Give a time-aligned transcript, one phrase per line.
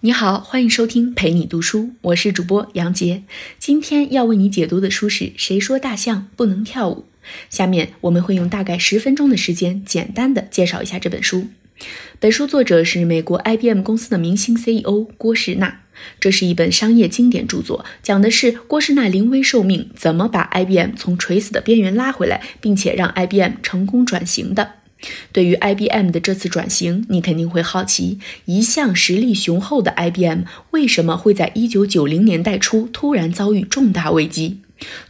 [0.00, 3.24] 你好，欢迎收听陪你读书，我是主播杨杰。
[3.58, 7.06] 今天要为你解读的书是《谁说大象不能跳舞》。
[7.50, 11.48] 下面我们会用大概十分钟的时间，简单的介绍一下这本书。
[12.20, 15.80] 本书作者是美国 IBM 公司的明星 CEO 郭士纳。
[16.20, 24.74] 这是一本商业经典著作，讲的是郭士纳临危受命，怎么把 IBM 从垂死的边缘拉回来，并且让 IBM 成功转型的。
[25.32, 34.60] 对于 IBM 的这次转型，你肯定会好奇：一向实力雄厚的 IBM 为什么会在1990年代初突然遭遇重大危机？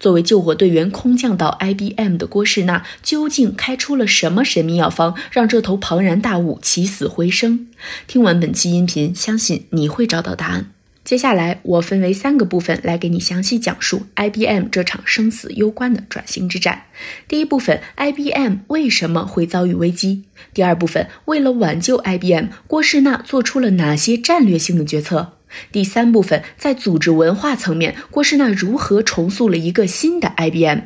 [0.00, 7.66] 作为救火队员空降到 IBM 的郭士纳，究竟开出了什么神秘药方，让这头庞然大物起死回生？
[8.06, 10.70] 听完本期音频，相信你会找到答案。
[11.08, 16.82] 接下来，我分为三个部分来给你详细讲述 IBM 这场生死攸关的转型之战。
[17.26, 20.24] 第一部分，IBM 为什么会遭遇危机？
[20.52, 25.32] 第二部分，为了挽救 IBM，郭士纳做出了哪些战略性的决策？
[25.72, 30.80] 第三部分，在组织文化层面，郭士纳如何重塑了一个新的 IBM？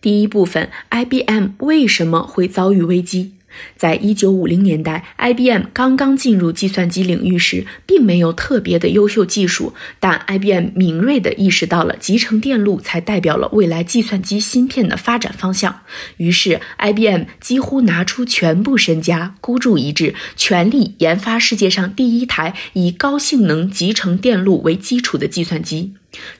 [0.00, 3.32] 第一部分，IBM 为什么会遭遇危机？
[3.76, 15.80] 在一九五零年代，IBM 刚刚进入计算机领域时，并没有特别的优秀技术，但 IBM 敏锐地意识到了集成电路才代表了未来计算机芯片的发展方向。
[16.16, 25.94] 于是，IBM 几乎拿出全部身家，孤注一掷，全力研发世界上第一台以高性能集成电路为基础的计算机。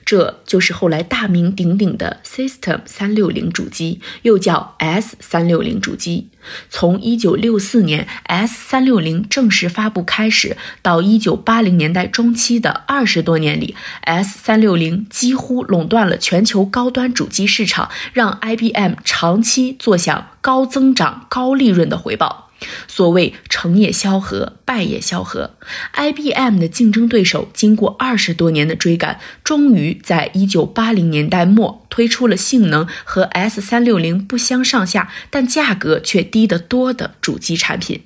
[0.05, 6.29] 这就是后来大名鼎鼎的 System 三六零主机，又叫 S 三六零主机。
[6.69, 22.44] 从一九六四年 S 三六零正式发布开始，到一九八零年代中期的二十多年里，S 三六零几乎垄断了全球高端主机市场，让 IBM 长期坐享高增长、高利润的回报。
[22.87, 25.55] 所谓成也萧何，败也萧何。
[25.93, 38.01] IBM 的竞争对手经过二十多年的追赶，终于在一九八零年代末推出了性能和 S 三六零不相上下，但价格却低得多的主机产品。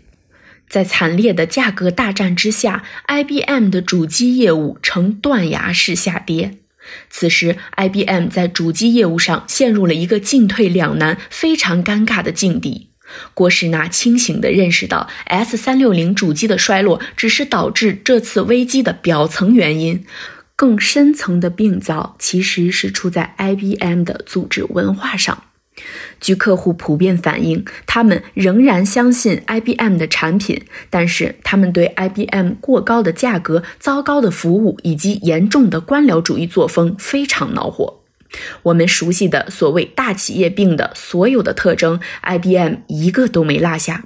[0.67, 6.57] 在惨烈的价格大战之下，IBM 的主机业务呈断崖式下跌。
[7.09, 12.88] 此时，IBM 在主机业务上陷入了一个进退两难、非常尴尬的境地。
[13.33, 20.05] 郭士纳清醒地认识到，S 三六零主机的衰落只是导致这次危机的表层原因，
[20.55, 25.43] 更深层的病灶其实是出在 IBM 的组织文化上。
[26.19, 37.98] 据客户普遍反映，他们仍然相信 IBM 的产品，但是他们对 IBM 过高的价格、糟糕的服务以及严重的官僚主义作风非常恼火。
[38.63, 44.05] 我们熟悉的所谓大企业病的所有的特征，IBM 一个都没落下。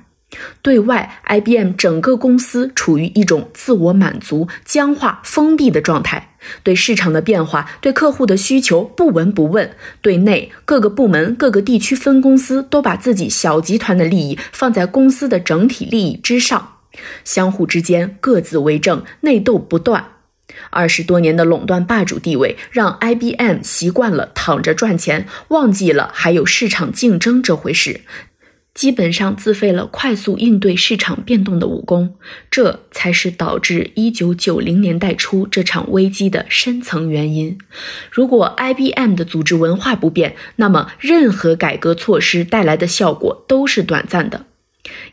[0.64, 9.76] 对外，IBM 整个公司处于一种自我满足、僵化、封闭的状态，对市场的变化、对客户的需求不闻不问。
[10.02, 16.78] 对内，各个部门、各个地区分公司都把自己小集团的利益放在公司的整体利益之上，
[17.24, 20.12] 相互之间各自为政，内斗不断。
[20.69, 28.02] 二十多年的垄断霸主地位，让 IBM 习惯了躺着赚钱，忘记了还有市场竞争这回事，
[28.74, 32.16] 基本上自废了快速应对市场变动的武功。
[32.50, 37.58] 这才是导致一九九零年代初这场危机的深层原因。
[38.12, 44.46] 如果 IBM 的组织文化不变，那么任何改革措施带来的效果都是短暂的。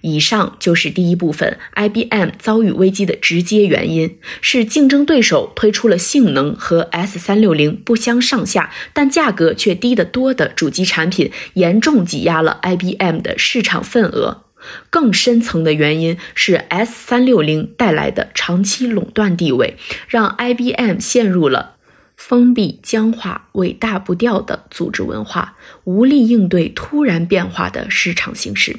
[0.01, 14.45] 以上就是第一部分，IBM 遭遇危机的直接原因是竞争对手推出了性能和 S 三六零不相上下，但价格却低得多的主机产品，严重挤压了 IBM 的市场份额。
[14.91, 19.77] 更深层的原因是 S 三六零带来的长期垄断地位，
[20.07, 21.77] 让 IBM 陷入了
[22.15, 28.77] 封闭、僵化、尾大不掉的组织文化，无力应对突然变化的市场形势。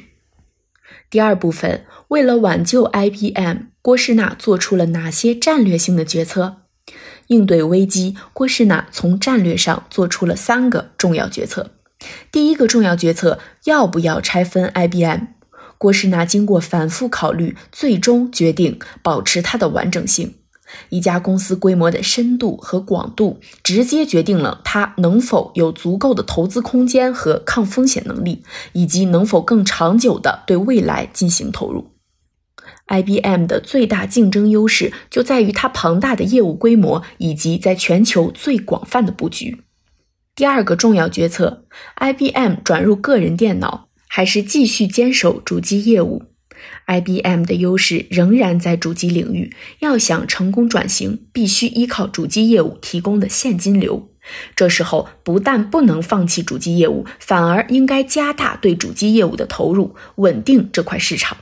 [1.12, 6.62] 第二部分，为了挽救 IBM，郭士纳做出了哪些战略性的决策？
[7.26, 11.72] 应对危机，郭士纳从战略上做出了三个重要决策。
[12.30, 15.26] 第一个重要决策，要不要拆分 IBM？
[15.76, 20.36] 郭士纳经过反复考虑，最终决定保持它的完整性。
[20.88, 28.42] 一家公司规模的深度和广度，直接决定了它能否有足够的投资空间和抗风险能力，
[28.72, 31.90] 以及能否更长久地对未来进行投入。
[32.86, 39.62] IBM 的最大竞争优势就在于它庞大的业务规模以及在全球最广泛的布局。
[40.34, 41.64] 第二个重要决策
[41.96, 46.22] ：IBM 转入个人电脑，还是继续坚守主机业务？
[46.86, 54.08] IBM 的优势仍然在主机领域，要想成功转型，必须依靠主机业务提供的现金流。
[54.54, 61.38] 这时候不但不能放弃主机业务，反而应该加大对主机业务的投入，稳定这块市场。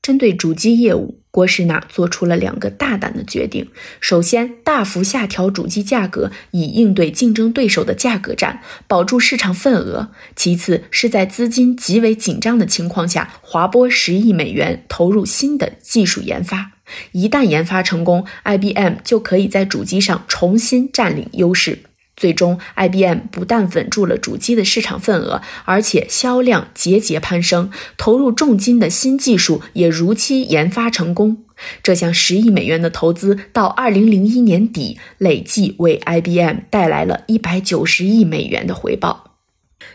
[0.00, 3.68] 针对主机业务，郭士纳做出了两个大胆的决定：
[4.00, 16.72] 首先，大幅下调主机价格，以应对竞争对手的价格战，保住市场份额；其次，是在资金极为紧张的情况下，划拨十亿美元投入新的技术研发。
[17.12, 21.78] 一旦研发成功，IBM 就可以在主机上重新占领优势。
[22.16, 31.44] 最终，IBM 不但稳住了主机的市场份额，而且销量节节攀升，投入重金的新技术也如期研发成功。
[31.82, 39.38] 这项十亿美元的投资，到二零零一年底，累计为 IBM 带来了一百九十亿美元的回报。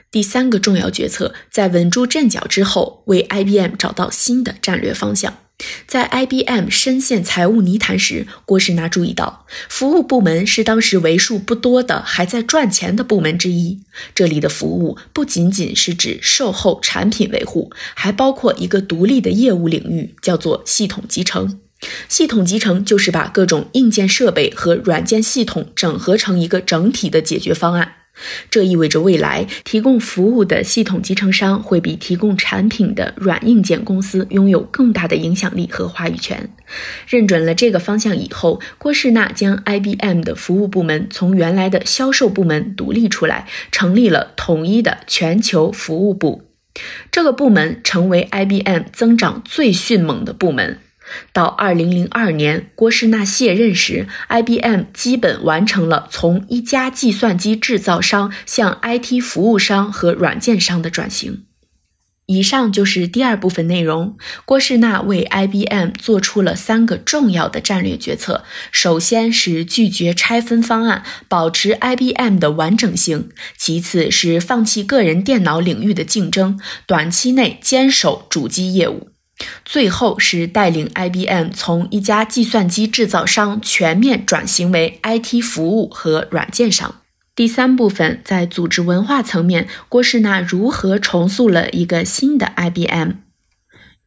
[0.10, 5.38] 第三个重要决策，在稳住阵脚之后，为 IBM 找到新的战略方向。
[5.88, 13.80] 在 IBM 深陷财务泥潭时，郭士纳注意到，服务部门是当时为数不多的还在赚钱的部门之一。
[14.14, 21.60] 这里的服务不仅仅是指售后产品维护，还包括一个独立的业务领域，叫做系统集成。
[22.10, 27.94] 系统集成就是把各种硬件设备和软件系统整合成一个整体的解决方案。
[28.50, 36.50] 这意味着未来提供服务的系统集成商会比提供产品的软硬件公司拥有更大的影响力和话语权。
[37.08, 46.44] 认准了这个方向以后，郭士纳将 IBM 的服务部门从原来的销售部门独立出来，成立了统一的全球服务部。
[47.12, 50.80] 这个部门成为 IBM 增长最迅猛的部门。
[51.34, 61.44] 到二零零二年，郭士纳卸任时，IBM 基本完成了从一家计算机制造商向 IT 服务商和软件商的转型。
[62.30, 64.18] 以上就是第二部分内容。
[64.44, 79.12] 郭士纳为 IBM 做出了三个重要的战略决策：首先是拒绝拆分方案，保持 IBM 的完整性；其次是放弃个人电脑领域的竞争，短期内坚守主机业务。
[79.64, 87.02] 最后是带领 IBM 从一家计算机制造商全面转型为 IT 服务和软件商。
[87.36, 93.12] 第三部分在组织文化层面，郭士纳如何重塑了一个新的 IBM？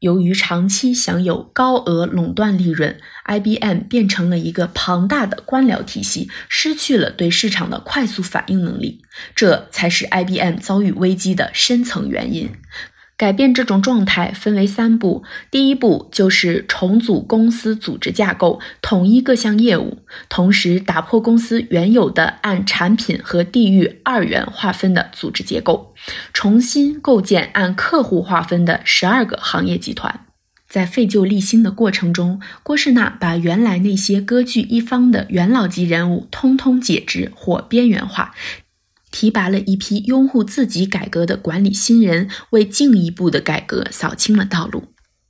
[0.00, 9.03] 由于长期享有高额垄断利润，IBM 变成了一个庞大的官僚体系，失去了对市场的快速反应能力，
[9.37, 12.50] 这才是 IBM 遭遇危机的深层原因。
[13.20, 19.99] 改变这种状态分为三步，第一步就是重组公司组织架构，统一各项业务，
[20.31, 25.93] 同时打破公司原有的按产品和地域二元划分的组织结构，
[26.32, 30.25] 重新构建按客户划分的十二个行业集团。
[30.66, 38.34] 在废旧立新的过程中，郭士纳把原来那些割据一方的元老级人物通通解职或边缘化。
[39.11, 44.85] 提拔了一批拥护自己改革的管理新人，为进一步的改革扫清了道路。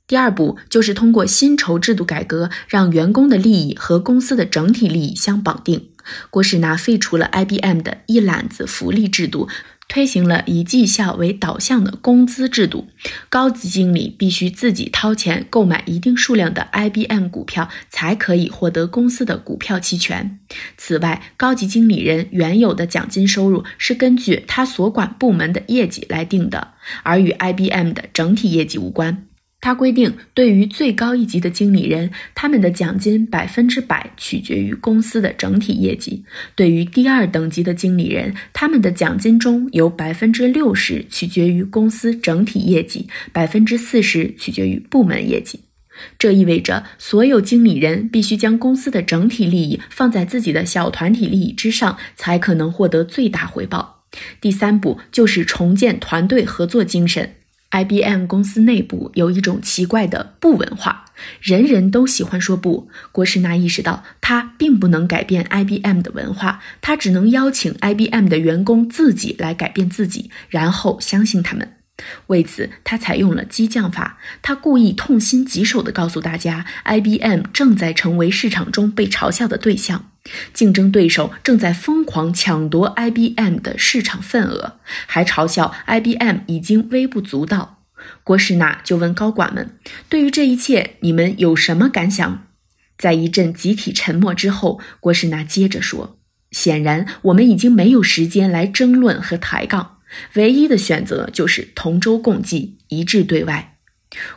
[0.07, 5.89] 第二步就是通过薪酬制度改革，让员工的利益和公司的整体利益相绑定。
[6.29, 9.47] 郭士纳废除了 IBM 的一揽子福利制度。
[9.91, 12.87] 推行了以绩效为导向的工资制度，
[13.27, 20.39] 高级经理必须自己掏钱购买一定数量的 IBM 股票，才可以获得公司的股票期权。
[20.77, 26.69] 此外，高级经理人原有的奖金收入是根据他所管部门的业绩来定的，
[27.03, 29.25] 而与 IBM 的整体业绩无关。
[29.61, 36.23] 他规定，对于最高一级的经理人，他们的奖金百分之百取决于公司的整体业绩；
[36.55, 45.59] 对于第二等级的经理人，他们的奖金中有百分之六十取决于公司整体业绩，百分之四十取决于部门业绩。
[46.17, 54.05] 这意味着，所有经理人必须将公司的整体利益放在自己的小团体利益之上，才可能获得最大回报。
[54.41, 57.35] 第三步就是重建团队合作精神。
[57.71, 61.05] IBM 公司内部有一种奇怪的“不”文化，
[61.41, 62.89] 人人都喜欢说“不”。
[63.11, 71.71] 郭士纳意识到，他并不能改变 IBM 的文化，他只能邀请 IBM 的员工自己来改变自己，然后相信他们。
[72.27, 74.17] 为此，他采用了激将法。
[74.41, 80.11] 他故意痛心疾首地告诉大家，IBM 正在成为市场中被嘲笑的对象，
[80.53, 87.79] 竞争对手正在疯狂抢夺 IBM 的市场份额，还嘲笑 IBM 已经微不足道。
[88.23, 89.77] 郭士纳就问高管们
[90.09, 92.47] ：“对于这一切，你们有什么感想？”
[92.97, 96.17] 在一阵集体沉默之后，郭士纳接着说
[96.51, 99.97] ：“显然，我们已经没有时间来争论和抬杠。”
[100.33, 103.77] 唯一的选择就是同舟共济，一致对外。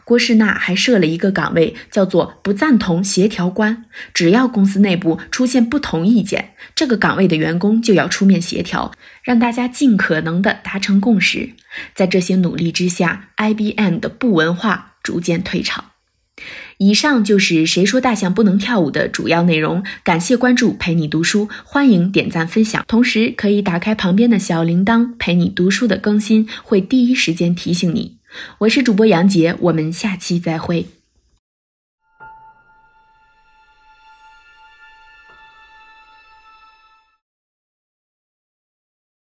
[0.04, 3.86] 郭士纳还设了一个岗位，叫做不赞同协调官。
[4.12, 8.92] 只要公司内部出现不同意见，这个岗位的员工就要出面协调，
[9.24, 11.54] 让大家尽可能的达成共识。
[11.92, 15.86] 在这些努力之下，IBM 的不文化逐渐退场。
[16.78, 19.82] 以上就是谁说大象不能跳舞的主要内容。
[20.02, 28.16] 感谢关注，陪你读书，欢迎点赞分享，同时可以打开旁边的小铃铛，陪你读书的更新会第一时间提醒你。
[28.58, 30.86] 我是主播杨杰，我们下期再会。